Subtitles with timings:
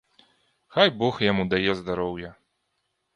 [0.77, 2.31] Хай бог яму дае здароўя.